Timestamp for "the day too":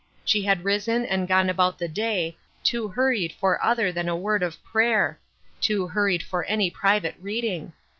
1.77-2.87